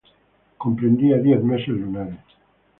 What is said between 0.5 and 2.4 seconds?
Comprendía diez meses lunares.